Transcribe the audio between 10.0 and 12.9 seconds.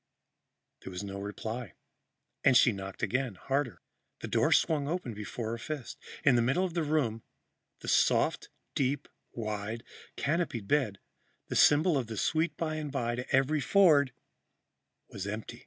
canopied bed, the symbol of the sweet by